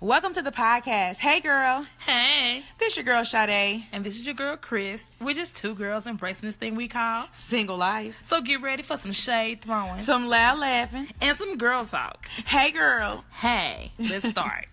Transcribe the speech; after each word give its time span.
Welcome 0.00 0.34
to 0.34 0.42
the 0.42 0.50
podcast. 0.50 1.18
Hey, 1.18 1.40
girl. 1.40 1.86
Hey. 1.98 2.62
This 2.78 2.96
your 2.96 3.04
girl, 3.04 3.24
Sade. 3.24 3.84
And 3.92 4.04
this 4.04 4.16
is 4.16 4.26
your 4.26 4.34
girl, 4.34 4.56
Chris. 4.56 5.10
We're 5.20 5.34
just 5.34 5.56
two 5.56 5.74
girls 5.74 6.06
embracing 6.06 6.46
this 6.48 6.56
thing 6.56 6.74
we 6.74 6.88
call 6.88 7.26
single 7.32 7.76
life. 7.76 8.18
So 8.22 8.40
get 8.40 8.60
ready 8.60 8.82
for 8.82 8.96
some 8.96 9.12
shade 9.12 9.62
throwing, 9.62 10.00
some 10.00 10.26
loud 10.26 10.58
laughing, 10.58 11.08
and 11.20 11.36
some 11.36 11.56
girl 11.56 11.84
talk. 11.84 12.26
Hey, 12.44 12.72
girl. 12.72 13.24
Hey. 13.30 13.92
Let's 13.98 14.28
start. 14.30 14.66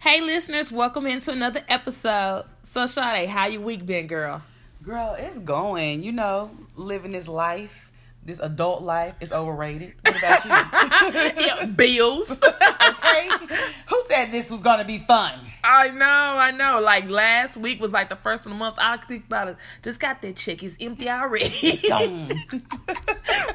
hey, 0.00 0.20
listeners. 0.20 0.72
Welcome 0.72 1.06
into 1.06 1.30
another 1.30 1.62
episode. 1.68 2.44
So, 2.62 2.86
Sade, 2.86 3.28
how 3.28 3.46
your 3.46 3.60
week 3.62 3.84
been, 3.86 4.06
girl? 4.06 4.42
Girl, 4.82 5.14
it's 5.16 5.38
going. 5.38 6.02
You 6.02 6.10
know, 6.10 6.50
living 6.74 7.12
this 7.12 7.28
life, 7.28 7.92
this 8.24 8.40
adult 8.40 8.82
life 8.82 9.14
is 9.20 9.32
overrated. 9.32 9.94
What 10.02 10.18
about 10.18 11.60
you? 11.60 11.66
bills. 11.76 12.30
okay. 12.32 13.28
Who 13.86 14.02
said 14.08 14.32
this 14.32 14.50
was 14.50 14.60
gonna 14.60 14.84
be 14.84 14.98
fun? 14.98 15.38
I 15.62 15.90
know, 15.90 16.04
I 16.04 16.50
know. 16.50 16.80
Like 16.80 17.08
last 17.08 17.56
week 17.56 17.80
was 17.80 17.92
like 17.92 18.08
the 18.08 18.16
first 18.16 18.44
of 18.44 18.50
the 18.50 18.58
month. 18.58 18.74
I 18.78 18.96
think 18.96 19.26
about 19.26 19.48
it. 19.48 19.56
Just 19.84 20.00
got 20.00 20.20
that 20.22 20.34
check. 20.34 20.64
It's 20.64 20.76
empty 20.80 21.08
already. 21.08 21.80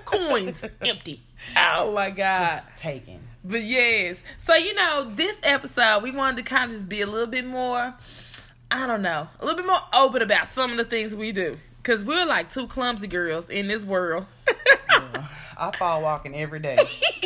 Coins 0.05 0.63
empty. 0.79 1.21
Oh 1.57 1.91
my 1.93 2.09
god. 2.09 2.47
Just 2.47 2.77
taken. 2.77 3.19
But 3.43 3.63
yes. 3.63 4.15
So 4.45 4.55
you 4.55 4.73
know, 4.73 5.11
this 5.13 5.41
episode 5.43 6.03
we 6.03 6.11
wanted 6.11 6.37
to 6.37 6.43
kind 6.43 6.71
of 6.71 6.77
just 6.77 6.87
be 6.87 7.01
a 7.01 7.07
little 7.07 7.27
bit 7.27 7.45
more 7.45 7.93
I 8.69 8.85
don't 8.85 9.01
know, 9.01 9.27
a 9.39 9.45
little 9.45 9.61
bit 9.61 9.67
more 9.67 9.81
open 9.93 10.21
about 10.21 10.47
some 10.47 10.71
of 10.71 10.77
the 10.77 10.85
things 10.85 11.15
we 11.15 11.31
do. 11.31 11.57
Cause 11.83 12.03
we're 12.03 12.25
like 12.25 12.51
two 12.51 12.67
clumsy 12.67 13.07
girls 13.07 13.49
in 13.49 13.67
this 13.67 13.85
world. 13.85 14.25
I 15.59 15.75
fall 15.77 16.01
walking 16.01 16.35
every 16.35 16.59
day. 16.59 16.77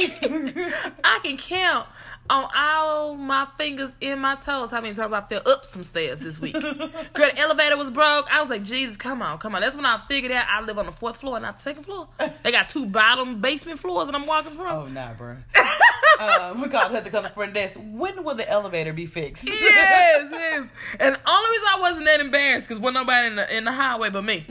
I 1.04 1.20
can 1.24 1.38
count 1.38 1.88
on 2.30 2.50
all 2.56 3.16
my 3.16 3.48
fingers 3.58 3.92
and 4.02 4.22
my 4.22 4.36
toes 4.36 4.72
how 4.72 4.80
many 4.80 4.94
times 4.94 5.12
I 5.12 5.22
fell 5.22 5.42
up 5.46 5.66
some 5.66 5.84
stairs 5.84 6.20
this 6.20 6.40
week. 6.40 6.54
Girl, 6.54 6.80
the 7.14 7.38
elevator 7.38 7.76
was 7.76 7.92
broke. 7.92 8.32
I 8.32 8.40
was 8.40 8.50
like, 8.50 8.64
Jesus, 8.64 8.96
come 8.96 9.22
on, 9.22 9.38
come 9.40 9.54
on. 9.54 9.62
That's 9.62 9.76
when 9.76 9.86
I 9.86 10.00
figured 10.08 10.32
out 10.32 10.46
I 10.50 10.62
live 10.62 10.78
on 10.78 10.86
the 10.86 10.92
fourth 10.94 11.18
floor, 11.18 11.40
not 11.40 11.58
the 11.58 11.64
second 11.64 11.84
floor. 11.84 12.08
They 12.44 12.52
got 12.52 12.70
two 12.70 12.86
bottom 12.86 13.42
basement 13.42 13.80
floors 13.80 14.08
that 14.08 14.16
I'm 14.16 14.26
walking 14.26 14.54
from. 14.54 14.68
Oh, 14.68 14.88
nah, 14.88 15.14
bro. 15.14 15.38
um, 16.22 16.62
we 16.62 16.68
called 16.68 16.92
her 16.92 17.02
to 17.02 17.10
come 17.10 17.24
to 17.24 17.30
the 17.30 17.34
front 17.34 17.54
desk. 17.54 17.80
When 17.84 18.24
will 18.24 18.36
the 18.36 18.50
elevator 18.50 18.94
be 18.94 19.06
fixed? 19.06 19.46
yes, 19.46 20.28
yes. 20.32 20.70
And 21.00 21.16
the 21.16 21.30
only 21.30 21.52
reason 21.52 21.68
I 21.76 21.80
wasn't 21.80 22.06
that 22.06 22.20
embarrassed 22.20 22.68
because 22.68 22.80
wasn't 22.82 22.96
nobody 22.96 23.28
in 23.28 23.36
the 23.36 23.58
in 23.58 23.66
the 23.66 23.72
highway 23.72 24.10
but 24.10 24.24
me. 24.24 24.46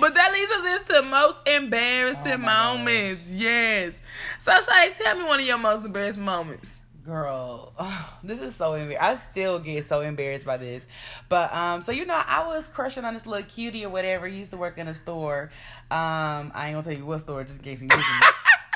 but 0.00 0.14
that 0.14 0.32
leads 0.32 0.52
us 0.52 0.90
into 0.90 1.02
most 1.08 1.38
embarrassing 1.46 2.32
oh 2.32 2.38
moments. 2.38 3.22
Gosh. 3.22 3.32
Yes. 3.32 3.94
So, 4.38 4.60
Sade, 4.60 4.92
tell 4.94 5.16
me 5.16 5.24
one 5.24 5.40
of 5.40 5.46
your 5.46 5.58
most 5.58 5.84
embarrassing 5.84 6.24
moments. 6.24 6.68
Girl, 7.04 7.72
oh, 7.80 8.18
this 8.22 8.40
is 8.40 8.54
so 8.54 8.74
embarrassing. 8.74 8.98
I 9.00 9.16
still 9.16 9.58
get 9.58 9.84
so 9.84 10.00
embarrassed 10.00 10.44
by 10.44 10.56
this. 10.56 10.84
But 11.28 11.52
um, 11.52 11.82
so 11.82 11.90
you 11.90 12.06
know, 12.06 12.20
I 12.24 12.46
was 12.46 12.68
crushing 12.68 13.04
on 13.04 13.14
this 13.14 13.26
little 13.26 13.44
cutie 13.46 13.84
or 13.84 13.90
whatever. 13.90 14.28
He 14.28 14.38
used 14.38 14.52
to 14.52 14.56
work 14.56 14.78
in 14.78 14.86
a 14.86 14.94
store. 14.94 15.50
Um, 15.90 16.52
I 16.54 16.66
ain't 16.66 16.74
gonna 16.74 16.82
tell 16.84 16.92
you 16.92 17.04
what 17.04 17.20
store, 17.20 17.42
just 17.42 17.58
in 17.58 17.64
case 17.64 17.80
he's 17.80 17.90
listening. 17.90 18.28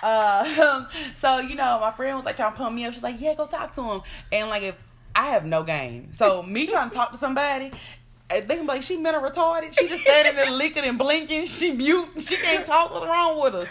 Uh, 0.06 0.86
so 1.16 1.38
you 1.40 1.56
know, 1.56 1.78
my 1.80 1.90
friend 1.90 2.16
was 2.16 2.24
like 2.24 2.36
trying 2.36 2.52
to 2.52 2.58
pump 2.58 2.74
me 2.74 2.84
up. 2.84 2.94
She's 2.94 3.02
like, 3.02 3.20
"Yeah, 3.20 3.34
go 3.34 3.46
talk 3.46 3.74
to 3.74 3.82
him." 3.82 4.02
And 4.30 4.48
like, 4.48 4.62
if 4.62 4.76
I 5.14 5.26
have 5.26 5.44
no 5.44 5.62
game, 5.62 6.12
so 6.12 6.42
me 6.42 6.66
trying 6.66 6.90
to 6.90 6.94
talk 6.94 7.12
to 7.12 7.18
somebody, 7.18 7.72
they 8.28 8.42
can 8.42 8.60
be 8.60 8.66
like, 8.66 8.82
she 8.82 8.96
mental 8.96 9.22
retarded. 9.22 9.76
She 9.76 9.88
just 9.88 10.02
standing 10.02 10.36
there 10.36 10.50
licking 10.50 10.84
and 10.84 10.98
blinking. 10.98 11.46
She 11.46 11.72
mute. 11.72 12.08
She 12.18 12.36
can't 12.36 12.64
talk. 12.64 12.92
What's 12.92 13.06
wrong 13.06 13.42
with 13.42 13.54
her? 13.54 13.68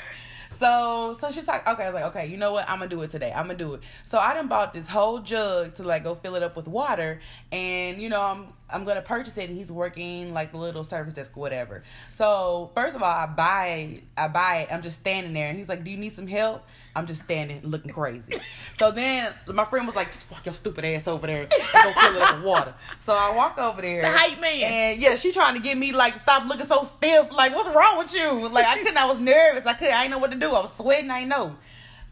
So 0.58 1.14
so 1.20 1.32
she's 1.32 1.48
like, 1.48 1.68
okay, 1.68 1.84
I 1.84 1.90
was 1.90 2.02
like, 2.02 2.16
okay, 2.16 2.28
you 2.28 2.38
know 2.38 2.54
what? 2.54 2.70
I'm 2.70 2.80
gonna 2.80 2.90
do 2.90 3.02
it 3.02 3.12
today. 3.12 3.32
I'm 3.32 3.48
gonna 3.48 3.58
do 3.58 3.74
it. 3.74 3.82
So 4.06 4.18
I 4.18 4.34
done 4.34 4.48
bought 4.48 4.74
this 4.74 4.88
whole 4.88 5.20
jug 5.20 5.76
to 5.76 5.84
like 5.84 6.04
go 6.04 6.16
fill 6.16 6.36
it 6.36 6.44
up 6.44 6.56
with 6.56 6.68
water, 6.68 7.20
and 7.52 8.02
you 8.02 8.10
know 8.10 8.22
I'm 8.22 8.48
I'm 8.70 8.86
gonna 8.86 9.02
purchase 9.02 9.38
it, 9.38 9.50
and 9.50 9.58
he's 9.58 9.72
working 9.72 10.34
like 10.34 10.52
the 10.52 10.58
little 10.58 10.84
service 10.84 11.14
desk 11.14 11.36
whatever. 11.36 11.84
So 12.12 12.72
first 12.74 12.96
of 12.96 13.04
all, 13.04 13.12
I 13.12 13.26
buy 13.26 14.02
I 14.18 14.28
buy 14.28 14.60
it. 14.60 14.70
I'm 14.72 14.82
just 14.82 15.00
standing 15.00 15.34
there, 15.34 15.50
and 15.50 15.58
he's 15.58 15.70
like, 15.70 15.84
do 15.84 15.92
you 15.92 15.98
need 15.98 16.16
some 16.16 16.28
help? 16.28 16.66
I'm 16.96 17.06
just 17.06 17.24
standing 17.24 17.62
looking 17.64 17.92
crazy. 17.92 18.40
So 18.78 18.90
then 18.92 19.34
my 19.54 19.66
friend 19.66 19.86
was 19.86 19.96
like, 19.96 20.12
just 20.12 20.32
walk 20.32 20.46
your 20.46 20.56
stupid 20.56 20.86
ass 20.86 21.08
over 21.08 21.28
there 21.28 21.42
and 21.42 21.50
go 21.50 21.92
fill 21.92 22.16
it 22.16 22.22
up 22.22 22.36
with 22.38 22.46
water. 22.46 22.74
So 23.06 23.14
I 23.14 23.36
walk 23.36 23.58
over 23.58 23.82
there. 23.82 24.02
The 24.02 24.10
hype 24.10 24.40
man. 24.40 24.64
And 24.64 25.02
yeah, 25.02 25.16
she 25.18 25.32
trying 25.32 25.56
to 25.56 25.62
get 25.62 25.78
me 25.78 25.92
like 25.92 26.16
stop 26.18 26.48
looking 26.48 26.66
so 26.66 26.84
stiff. 26.84 27.32
Like, 27.36 27.54
what's 27.54 27.68
wrong 27.76 27.98
with 27.98 28.14
you? 28.14 28.48
Like 28.50 28.66
I 28.66 28.78
couldn't, 28.78 28.98
I 28.98 29.06
was 29.06 29.20
nervous. 29.20 29.66
I 29.66 29.74
couldn't, 29.74 29.94
I 29.94 30.04
didn't 30.04 30.12
know 30.12 30.20
what 30.20 30.32
to 30.32 30.38
do. 30.38 30.48
I 30.50 30.62
was 30.62 30.74
sweating, 30.74 31.12
I 31.12 31.20
didn't 31.20 31.30
know. 31.30 31.58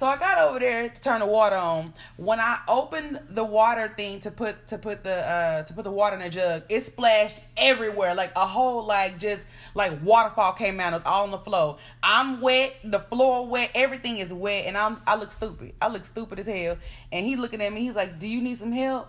So 0.04 0.10
I 0.10 0.18
got 0.18 0.38
over 0.38 0.60
there 0.60 0.90
to 0.90 1.02
turn 1.02 1.22
the 1.22 1.26
water 1.26 1.56
on. 1.56 1.94
When 2.18 2.38
I 2.38 2.60
opened 2.68 3.22
the 3.30 3.46
water 3.46 3.88
thing 3.96 4.20
to 4.20 4.32
put 4.32 4.68
to 4.68 4.78
put 4.78 5.02
the 5.02 5.16
uh 5.16 5.64
to 5.64 5.74
put 5.74 5.86
the 5.86 5.92
water 5.92 6.18
in 6.18 6.22
the 6.22 6.30
jug, 6.30 6.64
it 6.68 6.82
splashed 6.82 7.40
everywhere. 7.56 8.14
Like 8.14 8.34
a 8.36 8.46
whole 8.46 8.86
like 8.86 9.18
just 9.18 9.48
like 9.76 9.94
waterfall 10.04 10.52
came 10.52 10.82
out. 10.82 10.92
It 10.92 10.98
was 10.98 11.06
all 11.06 11.24
on 11.24 11.32
the 11.32 11.38
floor. 11.38 11.78
I'm 12.04 12.42
wet, 12.42 12.76
the 12.84 13.00
floor 13.00 13.48
wet, 13.48 13.72
everything 13.76 14.18
is 14.18 14.34
wet, 14.34 14.66
and 14.66 14.78
I'm 14.78 15.00
I 15.08 15.16
look 15.16 15.32
stupid. 15.32 15.74
I 15.82 15.88
look 15.88 16.04
stupid 16.04 16.38
as 16.38 16.48
hell. 16.48 16.78
And 17.14 17.26
he 17.26 17.38
looking 17.38 17.62
at 17.62 17.72
me, 17.72 17.80
he's 17.80 17.96
like, 17.96 18.20
Do 18.20 18.28
you 18.28 18.42
need 18.42 18.58
some 18.58 18.74
help? 18.74 19.08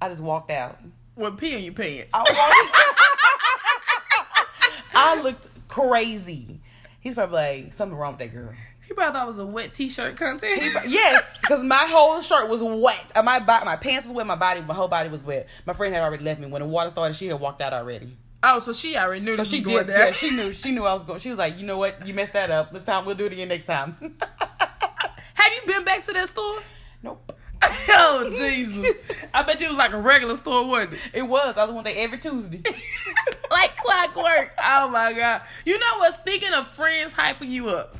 I 0.00 0.08
just 0.08 0.22
walked 0.22 0.52
out. 0.52 0.78
What 1.16 1.36
pee 1.36 1.56
in 1.56 1.64
your 1.64 1.74
pants? 1.74 2.12
I, 2.14 2.74
I 4.94 5.20
looked 5.20 5.48
crazy. 5.66 6.60
He's 7.00 7.14
probably 7.14 7.38
like, 7.38 7.74
something 7.74 7.98
wrong 7.98 8.12
with 8.12 8.20
that 8.20 8.32
girl. 8.32 8.54
Probably 8.98 9.12
thought 9.12 9.24
it 9.24 9.28
was 9.28 9.38
a 9.38 9.46
wet 9.46 9.74
t-shirt 9.74 10.16
contest. 10.16 10.60
yes, 10.88 11.38
because 11.40 11.62
my 11.62 11.86
whole 11.88 12.20
shirt 12.20 12.48
was 12.48 12.64
wet. 12.64 13.12
Uh, 13.14 13.22
my 13.22 13.38
my 13.38 13.76
pants 13.76 14.08
was 14.08 14.16
wet. 14.16 14.26
My 14.26 14.34
body, 14.34 14.60
my 14.62 14.74
whole 14.74 14.88
body 14.88 15.08
was 15.08 15.22
wet. 15.22 15.46
My 15.66 15.72
friend 15.72 15.94
had 15.94 16.02
already 16.02 16.24
left 16.24 16.40
me 16.40 16.48
when 16.48 16.62
the 16.62 16.66
water 16.66 16.90
started. 16.90 17.14
She 17.14 17.28
had 17.28 17.38
walked 17.38 17.62
out 17.62 17.72
already. 17.72 18.16
Oh, 18.42 18.58
so 18.58 18.72
she 18.72 18.96
already 18.96 19.24
knew. 19.24 19.36
So 19.36 19.44
she 19.44 19.60
did. 19.60 19.86
That. 19.86 19.98
Yeah, 20.08 20.12
she 20.12 20.30
knew. 20.30 20.52
She 20.52 20.72
knew 20.72 20.84
I 20.84 20.94
was 20.94 21.04
going. 21.04 21.20
She 21.20 21.28
was 21.28 21.38
like, 21.38 21.60
you 21.60 21.64
know 21.64 21.78
what? 21.78 22.04
You 22.08 22.12
messed 22.12 22.32
that 22.32 22.50
up. 22.50 22.72
This 22.72 22.82
time 22.82 23.04
we'll 23.04 23.14
do 23.14 23.26
it 23.26 23.32
again 23.32 23.46
next 23.46 23.66
time. 23.66 23.96
Have 24.20 25.52
you 25.54 25.62
been 25.72 25.84
back 25.84 26.04
to 26.06 26.12
that 26.14 26.26
store? 26.26 26.58
Nope. 27.04 27.36
oh 27.62 28.32
Jesus! 28.36 28.96
I 29.34 29.42
bet 29.42 29.60
you 29.60 29.66
it 29.66 29.70
was 29.70 29.78
like 29.78 29.92
a 29.92 30.00
regular 30.00 30.36
store, 30.36 30.66
wasn't 30.66 30.94
it? 30.94 31.00
It 31.14 31.22
was. 31.22 31.56
I 31.56 31.64
was 31.64 31.72
one 31.72 31.84
day 31.84 31.94
every 31.98 32.18
Tuesday. 32.18 32.62
like 33.50 33.76
clockwork. 33.76 34.54
Oh 34.60 34.88
my 34.88 35.12
god! 35.12 35.42
You 35.64 35.78
know 35.78 35.98
what? 35.98 36.14
Speaking 36.14 36.52
of 36.52 36.68
friends 36.68 37.12
hyping 37.12 37.48
you 37.48 37.68
up, 37.70 37.97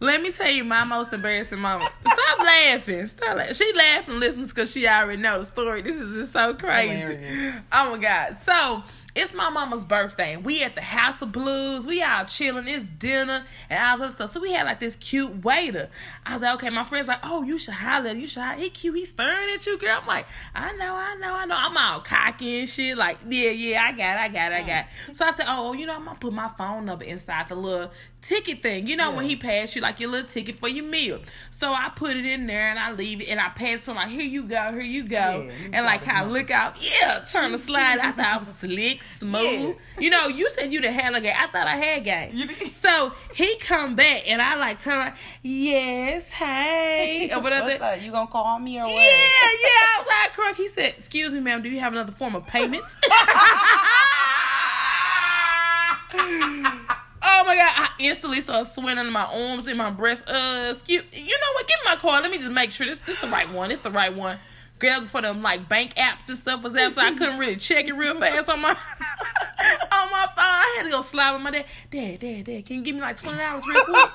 let 0.00 0.22
me 0.22 0.30
tell 0.30 0.50
you 0.50 0.64
my 0.64 0.84
most 0.84 1.12
embarrassing 1.12 1.58
moment. 1.58 1.90
Stop 2.02 2.38
laughing. 2.38 3.06
Stop 3.08 3.36
laughing. 3.36 3.54
She 3.54 3.72
laughing 3.74 4.20
listening 4.20 4.46
because 4.46 4.70
she 4.70 4.86
already 4.86 5.20
know 5.20 5.40
the 5.40 5.46
story. 5.46 5.82
This 5.82 5.96
is 5.96 6.14
just 6.14 6.32
so 6.32 6.54
crazy. 6.54 7.52
Oh 7.72 7.90
my 7.90 7.98
God. 7.98 8.36
So 8.44 8.82
it's 9.14 9.34
my 9.34 9.50
mama's 9.50 9.84
birthday. 9.84 10.34
And 10.34 10.44
we 10.44 10.62
at 10.62 10.76
the 10.76 10.80
House 10.82 11.20
of 11.22 11.32
Blues. 11.32 11.86
We 11.86 12.02
all 12.02 12.24
chilling. 12.24 12.68
It's 12.68 12.86
dinner 12.86 13.44
and 13.68 13.84
all 13.84 14.06
that 14.06 14.14
stuff. 14.14 14.32
So 14.32 14.40
we 14.40 14.52
had 14.52 14.64
like 14.64 14.78
this 14.78 14.94
cute 14.96 15.42
waiter. 15.44 15.88
I 16.24 16.34
was 16.34 16.42
like, 16.42 16.54
okay, 16.54 16.70
my 16.70 16.84
friend's 16.84 17.08
like, 17.08 17.20
oh, 17.24 17.42
you 17.42 17.58
should 17.58 17.74
holler. 17.74 18.12
You 18.12 18.28
should 18.28 18.42
holler. 18.42 18.58
He 18.58 18.70
cute. 18.70 18.94
He 18.94 19.04
staring 19.04 19.48
at 19.52 19.66
you, 19.66 19.78
girl. 19.78 19.98
I'm 20.00 20.06
like, 20.06 20.26
I 20.54 20.72
know, 20.76 20.94
I 20.94 21.16
know, 21.16 21.34
I 21.34 21.44
know. 21.46 21.56
I'm 21.58 21.76
all 21.76 22.00
cocky 22.00 22.60
and 22.60 22.68
shit. 22.68 22.96
Like, 22.96 23.18
yeah, 23.28 23.50
yeah, 23.50 23.82
I 23.82 23.92
got 23.92 24.16
it, 24.16 24.20
I 24.20 24.28
got 24.28 24.52
it, 24.52 24.54
I 24.54 24.66
got 24.66 24.84
it. 24.84 25.16
So 25.16 25.26
I 25.26 25.32
said, 25.32 25.46
oh, 25.48 25.72
you 25.72 25.86
know, 25.86 25.96
I'm 25.96 26.04
to 26.04 26.14
put 26.14 26.32
my 26.32 26.50
phone 26.56 26.84
number 26.84 27.04
inside 27.04 27.48
the 27.48 27.56
little 27.56 27.90
ticket 28.22 28.62
thing. 28.62 28.86
You 28.86 28.96
know, 28.96 29.10
yeah. 29.10 29.16
when 29.16 29.28
he 29.28 29.36
passed 29.36 29.74
you 29.76 29.82
like 29.82 30.00
your 30.00 30.10
little 30.10 30.28
ticket 30.28 30.58
for 30.58 30.68
your 30.68 30.84
meal. 30.84 31.20
So 31.58 31.72
I 31.72 31.90
put 31.94 32.16
it 32.16 32.24
in 32.24 32.46
there 32.46 32.70
and 32.70 32.78
I 32.78 32.92
leave 32.92 33.20
it 33.20 33.28
and 33.28 33.40
I 33.40 33.48
pass 33.48 33.88
him 33.88 33.96
like, 33.96 34.08
here 34.08 34.22
you 34.22 34.44
go, 34.44 34.70
here 34.70 34.80
you 34.80 35.02
go. 35.08 35.48
Yeah, 35.48 35.70
and 35.72 35.84
like 35.84 36.02
kind 36.02 36.24
of 36.24 36.30
look 36.30 36.52
out, 36.52 36.76
yeah, 36.80 37.24
trying 37.28 37.50
to 37.50 37.58
slide. 37.58 37.98
I 37.98 38.12
thought 38.12 38.26
I 38.26 38.38
was 38.38 38.48
slick, 38.48 39.02
smooth. 39.18 39.34
Yeah. 39.42 40.00
You 40.00 40.10
know, 40.10 40.28
you 40.28 40.48
said 40.50 40.72
you 40.72 40.80
the 40.80 40.92
had 40.92 41.16
a 41.16 41.20
game. 41.20 41.34
I 41.36 41.48
thought 41.48 41.66
I 41.66 41.74
had 41.74 42.04
game. 42.04 42.48
so 42.80 43.12
he 43.34 43.56
come 43.56 43.96
back 43.96 44.22
and 44.26 44.40
I 44.40 44.54
like 44.54 44.80
turn 44.80 45.00
like, 45.00 45.14
yes, 45.42 46.28
hey. 46.28 47.32
Or 47.34 47.40
whatever. 47.40 47.66
What's 47.66 47.82
up? 47.82 48.02
You 48.02 48.12
gonna 48.12 48.28
call 48.28 48.60
me 48.60 48.78
or 48.78 48.84
what? 48.84 48.92
Yeah, 48.92 49.00
yeah. 49.00 49.68
I 49.82 49.98
was 49.98 50.06
like, 50.06 50.32
crunk. 50.36 50.56
He 50.56 50.68
said, 50.68 50.94
excuse 50.96 51.32
me, 51.32 51.40
ma'am, 51.40 51.60
do 51.62 51.68
you 51.68 51.80
have 51.80 51.92
another 51.92 52.12
form 52.12 52.36
of 52.36 52.46
payment? 52.46 52.84
Oh 57.40 57.44
my 57.44 57.54
god! 57.54 57.70
I 57.72 57.88
instantly 58.00 58.40
started 58.40 58.64
sweating 58.64 58.98
under 58.98 59.12
my 59.12 59.22
arms 59.22 59.68
and 59.68 59.78
my 59.78 59.90
breast. 59.90 60.24
Uh, 60.26 60.70
excuse, 60.70 61.04
you 61.12 61.20
know 61.22 61.52
what? 61.54 61.68
Give 61.68 61.76
me 61.84 61.84
my 61.84 61.94
card. 61.94 62.22
Let 62.22 62.32
me 62.32 62.38
just 62.38 62.50
make 62.50 62.72
sure 62.72 62.84
this 62.84 62.98
this 63.06 63.16
the 63.20 63.28
right 63.28 63.48
one. 63.52 63.70
It's 63.70 63.80
the 63.80 63.92
right 63.92 64.12
one. 64.12 64.40
Grab 64.80 65.06
for 65.06 65.22
them 65.22 65.40
like 65.40 65.68
bank 65.68 65.94
apps 65.94 66.28
and 66.28 66.36
stuff 66.36 66.64
was 66.64 66.72
that, 66.72 66.94
so 66.94 67.00
I 67.00 67.12
couldn't 67.14 67.38
really 67.38 67.54
check 67.54 67.86
it 67.86 67.92
real 67.92 68.18
fast 68.18 68.48
on 68.48 68.60
my 68.60 68.70
on 68.70 68.76
my 70.10 70.26
phone. 70.34 70.36
I 70.36 70.74
had 70.78 70.86
to 70.86 70.90
go 70.90 71.00
slide 71.00 71.32
with 71.34 71.42
my 71.42 71.52
dad. 71.52 71.66
Dad, 71.92 72.18
dad, 72.18 72.44
dad, 72.44 72.66
can 72.66 72.78
you 72.78 72.82
give 72.82 72.96
me 72.96 73.02
like 73.02 73.14
twenty 73.14 73.38
dollars 73.38 73.64
real 73.68 73.84
quick? 73.84 74.10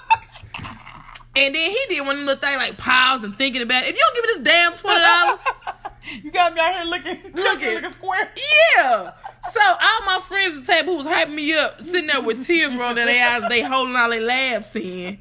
And 1.35 1.55
then 1.55 1.71
he 1.71 1.79
did 1.87 2.05
one 2.05 2.25
little 2.25 2.41
thing 2.41 2.57
like 2.57 2.77
pause 2.77 3.23
and 3.23 3.37
thinking 3.37 3.61
about 3.61 3.83
it. 3.83 3.89
If 3.91 3.95
you 3.95 4.01
don't 4.01 4.15
give 4.15 4.23
me 4.25 4.33
this 4.33 4.53
damn 4.53 4.73
twenty 4.73 4.99
dollars, 4.99 5.39
you 6.25 6.29
got 6.29 6.53
me 6.53 6.59
out 6.59 6.75
here 6.75 6.83
looking 6.83 7.33
looking 7.35 7.73
looking 7.75 7.93
square. 7.93 8.31
Yeah. 8.75 9.11
So 9.53 9.59
my 9.59 10.02
friends 10.23 10.55
at 10.57 10.65
the 10.65 10.71
table 10.73 10.93
who 10.93 10.97
was 10.97 11.05
hyping 11.05 11.33
me 11.35 11.53
up, 11.53 11.81
sitting 11.81 12.07
there 12.07 12.21
with 12.21 12.45
tears 12.45 12.73
rolling 12.75 12.95
down 12.97 13.07
their 13.07 13.29
eyes, 13.29 13.43
they 13.49 13.61
holding 13.61 13.95
all 13.95 14.09
their 14.09 14.21
laughs 14.21 14.75
in. 14.75 15.19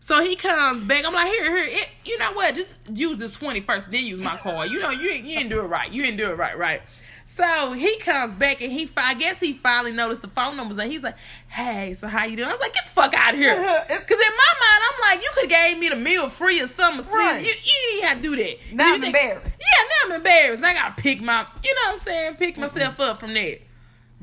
So 0.00 0.22
he 0.22 0.36
comes 0.36 0.84
back. 0.84 1.04
I'm 1.04 1.12
like, 1.14 1.26
here, 1.26 1.44
here, 1.56 1.64
it, 1.80 1.88
you 2.04 2.16
know 2.18 2.32
what? 2.32 2.54
Just 2.54 2.78
use 2.88 3.18
this 3.18 3.32
20 3.32 3.60
first, 3.62 3.90
then 3.90 4.04
use 4.04 4.20
my 4.20 4.36
card. 4.36 4.70
You 4.70 4.78
know, 4.80 4.90
you, 4.90 5.10
ain't- 5.10 5.24
you 5.24 5.36
didn't 5.36 5.50
do 5.50 5.60
it 5.60 5.64
right. 5.66 5.90
You 5.90 6.02
didn't 6.02 6.18
do 6.18 6.30
it 6.30 6.36
right, 6.36 6.56
right? 6.56 6.82
So 7.28 7.72
he 7.72 7.98
comes 7.98 8.36
back 8.36 8.62
and 8.62 8.70
he, 8.72 8.88
I 8.96 9.14
guess 9.14 9.40
he 9.40 9.52
finally 9.52 9.90
noticed 9.90 10.22
the 10.22 10.28
phone 10.28 10.56
numbers 10.56 10.78
and 10.78 10.90
he's 10.90 11.02
like, 11.02 11.16
hey, 11.48 11.92
so 11.94 12.06
how 12.06 12.24
you 12.24 12.36
doing? 12.36 12.48
I 12.48 12.52
was 12.52 12.60
like, 12.60 12.72
get 12.72 12.86
the 12.86 12.92
fuck 12.92 13.12
out 13.14 13.34
of 13.34 13.40
here. 13.40 13.52
Because 13.88 14.10
in 14.10 14.32
my 14.32 14.52
mind, 14.60 14.84
I'm 14.84 15.00
like, 15.10 15.22
you 15.24 15.30
could 15.34 15.50
have 15.50 15.66
gave 15.66 15.78
me 15.78 15.88
the 15.88 15.96
meal 15.96 16.28
free 16.28 16.60
or 16.62 16.68
something. 16.68 17.04
Right. 17.12 17.40
You, 17.42 17.48
you 17.48 18.00
didn't 18.00 18.08
have 18.08 18.16
to 18.18 18.22
do 18.22 18.36
that. 18.36 18.56
Now 18.72 18.86
You 18.90 18.94
I'm 18.94 19.00
think- 19.00 19.16
embarrassed. 19.16 19.60
Yeah, 19.60 19.82
now 19.88 20.14
I'm 20.14 20.20
embarrassed. 20.20 20.62
Now 20.62 20.68
I 20.68 20.74
gotta 20.74 21.02
pick 21.02 21.20
my, 21.20 21.44
you 21.64 21.74
know 21.74 21.80
what 21.90 21.92
I'm 21.94 21.98
saying? 22.04 22.34
Pick 22.36 22.56
myself 22.56 23.00
up 23.00 23.18
from 23.18 23.34
that. 23.34 23.60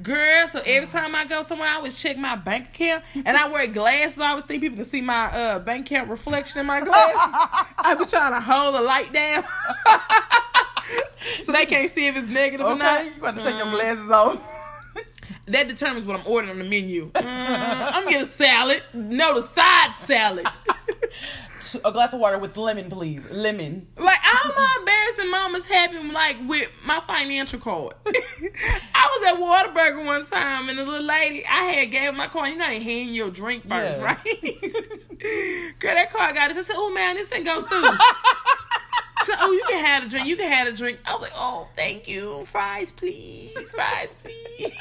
Girl, 0.02 0.48
so 0.48 0.60
every 0.66 0.90
time 0.90 1.14
I 1.14 1.26
go 1.26 1.44
somewhere, 1.44 1.70
I 1.70 1.76
always 1.76 2.02
check 2.02 2.18
my 2.18 2.36
bank 2.36 2.70
account, 2.70 3.04
and 3.14 3.38
I 3.38 3.48
wear 3.48 3.68
glasses. 3.68 4.20
I 4.20 4.30
always 4.30 4.44
think 4.44 4.64
people 4.64 4.78
can 4.78 4.86
see 4.86 5.02
my 5.02 5.26
uh, 5.26 5.60
bank 5.60 5.86
account 5.86 6.10
reflection 6.10 6.60
in 6.62 6.66
my 6.66 6.82
glasses. 6.82 7.16
I 7.78 7.96
be 7.98 8.06
trying 8.06 8.34
to 8.34 8.42
hold 8.42 8.74
the 8.74 8.82
light 8.82 9.14
down, 9.14 9.44
so 11.44 11.52
they 11.52 11.68
can't 11.68 11.92
see 11.92 12.08
if 12.08 12.18
it's 12.18 12.28
negative 12.28 12.66
or 12.66 12.76
not. 12.76 13.02
Okay, 13.02 13.14
you 13.16 13.22
got 13.22 13.36
to 13.36 13.44
take 13.44 13.56
your 13.58 13.68
Mm. 13.68 13.72
glasses 13.72 14.10
off. 14.10 14.60
That 15.46 15.68
determines 15.68 16.06
what 16.08 16.20
I'm 16.20 16.26
ordering 16.26 16.52
on 16.52 16.58
the 16.58 16.64
menu. 16.64 17.12
Uh, 17.14 17.20
I'm 17.22 18.06
getting 18.06 18.22
a 18.24 18.26
salad. 18.26 18.82
No, 18.94 19.40
the 19.42 19.48
side 19.48 19.94
salad. 19.98 20.48
A 21.86 21.92
glass 21.94 22.14
of 22.14 22.20
water 22.20 22.38
with 22.40 22.58
lemon, 22.58 22.90
please. 22.90 23.26
Lemon. 23.30 23.88
Like 23.98 24.13
all 24.44 24.54
my 24.56 24.76
embarrassing 24.80 25.32
moments 25.32 25.68
happen 25.68 26.12
like 26.14 26.38
with 26.48 26.70
my 26.86 27.00
financial 27.02 27.60
card. 27.60 27.94
I 28.06 29.08
was 29.12 29.28
at 29.28 29.36
Whataburger 29.76 30.06
one 30.06 30.26
time 30.26 30.70
and 30.70 30.78
the 30.80 30.86
little 30.86 31.06
lady 31.06 31.46
I 31.46 31.64
had 31.66 31.92
gave 31.92 32.14
my 32.14 32.28
card. 32.28 32.50
You 32.50 32.58
know 32.58 32.68
they 32.68 32.80
hand 32.82 33.10
you 33.10 33.14
your 33.16 33.30
drink 33.32 33.68
first, 33.68 34.00
Yeah. 34.00 34.04
right? 34.04 34.24
Girl, 35.80 35.96
that 35.96 36.12
card 36.12 36.36
got 36.36 36.52
it. 36.52 36.58
I 36.58 36.62
said, 36.62 36.76
"Oh 36.78 36.94
man, 36.94 37.16
this 37.16 37.28
thing 37.28 37.44
goes 37.44 37.68
through." 37.68 37.84
So, 39.26 39.34
"Oh, 39.40 39.52
you 39.54 39.64
can 39.70 39.86
have 39.86 40.04
a 40.04 40.10
drink. 40.10 40.28
You 40.28 40.36
can 40.36 40.52
have 40.52 40.68
a 40.68 40.74
drink." 40.74 41.00
I 41.06 41.14
was 41.14 41.22
like, 41.22 41.32
"Oh, 41.34 41.70
thank 41.78 42.10
you. 42.10 42.44
Fries, 42.46 42.92
please. 42.92 43.54
Fries, 43.70 44.18
please." 44.22 44.72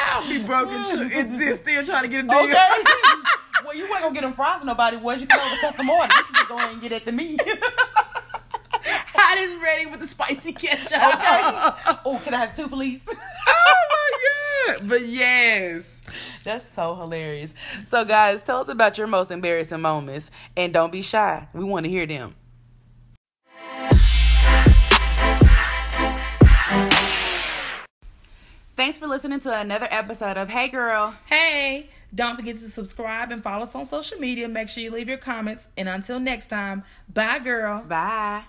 I'll 0.00 0.28
be 0.28 0.42
broken 0.42 0.82
then 0.82 1.56
still 1.56 1.84
trying 1.84 2.02
to 2.02 2.08
get 2.08 2.24
a 2.24 2.28
deal. 2.28 2.38
Okay. 2.38 2.82
You 3.76 3.88
weren't 3.90 4.02
gonna 4.02 4.14
get 4.14 4.22
them 4.22 4.32
fries 4.32 4.60
to 4.60 4.66
nobody. 4.66 4.96
Was 4.96 5.20
you? 5.20 5.26
Because 5.26 5.50
the 5.50 5.56
custom 5.60 5.90
order. 5.90 6.12
You 6.14 6.24
can 6.24 6.34
just 6.34 6.48
go 6.48 6.56
ahead 6.58 6.72
and 6.72 6.82
get 6.82 6.92
it 6.92 7.06
to 7.06 7.12
me. 7.12 7.36
I 9.18 9.34
didn't 9.34 9.60
ready 9.62 9.86
with 9.86 10.00
the 10.00 10.06
spicy 10.06 10.52
ketchup. 10.52 10.92
okay. 10.92 11.98
Oh, 12.04 12.20
can 12.22 12.34
I 12.34 12.38
have 12.38 12.54
two, 12.54 12.68
please? 12.68 13.04
oh 13.48 13.74
my 13.90 14.74
god! 14.78 14.88
But 14.88 15.06
yes, 15.06 15.84
That's 16.44 16.68
so 16.68 16.94
hilarious. 16.94 17.52
So, 17.86 18.04
guys, 18.04 18.42
tell 18.44 18.60
us 18.60 18.68
about 18.68 18.96
your 18.98 19.06
most 19.08 19.30
embarrassing 19.32 19.80
moments, 19.80 20.30
and 20.56 20.72
don't 20.72 20.92
be 20.92 21.02
shy. 21.02 21.48
We 21.52 21.64
want 21.64 21.84
to 21.84 21.90
hear 21.90 22.06
them. 22.06 22.36
Thanks 28.76 28.98
for 28.98 29.06
listening 29.06 29.40
to 29.40 29.58
another 29.58 29.88
episode 29.90 30.36
of 30.36 30.50
Hey 30.50 30.68
Girl. 30.68 31.14
hey, 31.26 31.88
don't 32.16 32.36
forget 32.36 32.56
to 32.56 32.68
subscribe 32.68 33.30
and 33.30 33.42
follow 33.42 33.62
us 33.62 33.74
on 33.74 33.84
social 33.84 34.18
media. 34.18 34.48
Make 34.48 34.68
sure 34.68 34.82
you 34.82 34.90
leave 34.90 35.08
your 35.08 35.18
comments. 35.18 35.68
And 35.76 35.88
until 35.88 36.18
next 36.18 36.48
time, 36.48 36.82
bye, 37.08 37.38
girl. 37.38 37.84
Bye. 37.84 38.46